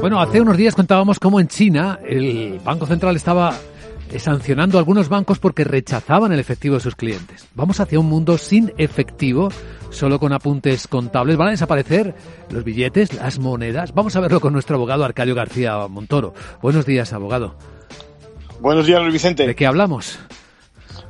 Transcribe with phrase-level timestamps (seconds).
[0.00, 3.54] Bueno, hace unos días contábamos cómo en China el Banco Central estaba
[4.18, 7.46] sancionando a algunos bancos porque rechazaban el efectivo de sus clientes.
[7.54, 9.50] Vamos hacia un mundo sin efectivo,
[9.90, 11.36] solo con apuntes contables.
[11.36, 12.14] ¿Van a desaparecer
[12.50, 13.92] los billetes, las monedas?
[13.94, 16.34] Vamos a verlo con nuestro abogado Arcadio García Montoro.
[16.62, 17.56] Buenos días, abogado.
[18.60, 19.46] Buenos días, Luis Vicente.
[19.46, 20.18] ¿De qué hablamos?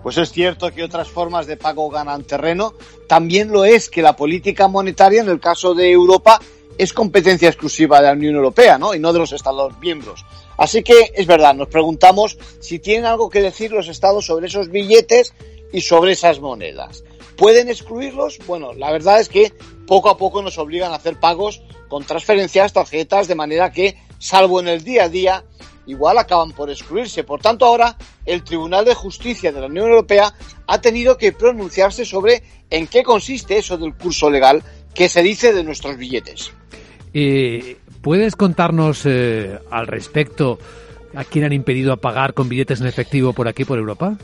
[0.03, 2.75] Pues es cierto que otras formas de pago ganan terreno.
[3.09, 6.41] También lo es que la política monetaria, en el caso de Europa,
[6.79, 8.95] es competencia exclusiva de la Unión Europea, ¿no?
[8.95, 10.25] Y no de los Estados miembros.
[10.57, 14.71] Así que es verdad, nos preguntamos si tienen algo que decir los Estados sobre esos
[14.71, 15.35] billetes
[15.73, 17.05] y sobre esas monedas.
[17.37, 18.39] ¿Pueden excluirlos?
[18.47, 19.53] Bueno, la verdad es que
[19.87, 24.61] poco a poco nos obligan a hacer pagos con transferencias, tarjetas, de manera que, salvo
[24.61, 25.45] en el día a día,
[25.87, 27.25] igual acaban por excluirse.
[27.25, 30.35] Por tanto, ahora el Tribunal de Justicia de la Unión Europea
[30.67, 34.63] ha tenido que pronunciarse sobre en qué consiste eso del curso legal
[34.97, 36.51] que se dice de nuestros billetes.
[37.13, 40.59] Eh, ¿Puedes contarnos eh, al respecto
[41.15, 44.17] a quién han impedido pagar con billetes en efectivo por aquí, por Europa?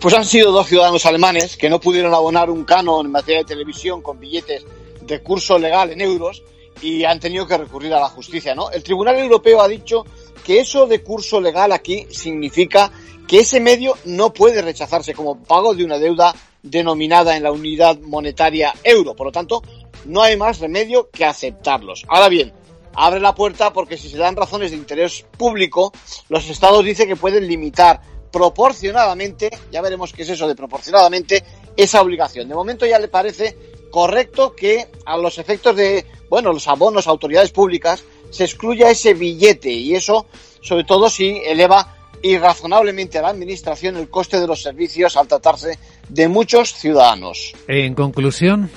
[0.00, 3.46] Pues han sido dos ciudadanos alemanes que no pudieron abonar un canon en materia de
[3.46, 4.64] televisión con billetes
[5.00, 6.42] de curso legal en euros
[6.80, 8.70] y han tenido que recurrir a la justicia, ¿no?
[8.70, 10.04] El Tribunal Europeo ha dicho
[10.44, 12.90] que eso de curso legal aquí significa
[13.26, 17.98] que ese medio no puede rechazarse como pago de una deuda denominada en la unidad
[18.00, 19.14] monetaria euro.
[19.14, 19.62] Por lo tanto,
[20.04, 22.04] no hay más remedio que aceptarlos.
[22.08, 22.52] Ahora bien,
[22.94, 25.92] abre la puerta porque si se dan razones de interés público,
[26.28, 28.00] los estados dicen que pueden limitar
[28.30, 31.44] proporcionadamente, ya veremos qué es eso de proporcionadamente,
[31.76, 32.48] esa obligación.
[32.48, 33.56] De momento ya le parece
[33.90, 39.12] correcto que a los efectos de, bueno, los abonos a autoridades públicas se excluya ese
[39.12, 40.26] billete y eso,
[40.62, 45.78] sobre todo si eleva irrazonablemente a la administración el coste de los servicios al tratarse
[46.08, 47.52] de muchos ciudadanos.
[47.68, 48.70] En conclusión,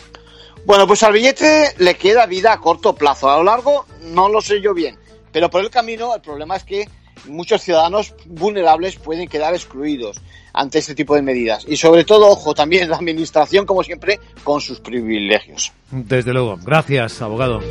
[0.66, 3.30] bueno, pues al billete le queda vida a corto plazo.
[3.30, 4.98] A lo largo no lo sé yo bien.
[5.32, 6.88] Pero por el camino el problema es que
[7.28, 10.22] muchos ciudadanos vulnerables pueden quedar excluidos
[10.54, 11.66] ante este tipo de medidas.
[11.68, 15.74] Y sobre todo, ojo, también la Administración, como siempre, con sus privilegios.
[15.92, 16.58] Desde luego.
[16.64, 17.62] Gracias, abogado.